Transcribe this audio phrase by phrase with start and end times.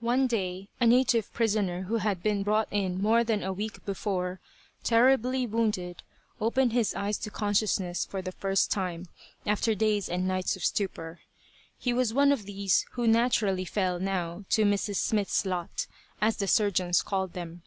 [0.00, 4.38] One day a native prisoner who had been brought in more than a week before,
[4.84, 6.02] terribly wounded,
[6.42, 9.06] opened his eyes to consciousness for the first time,
[9.46, 11.20] after days and nights of stupor.
[11.78, 14.96] He was one of these who naturally fell, now, to "Mrs.
[14.96, 15.86] Smith's lot,"
[16.20, 17.62] as the surgeons called them.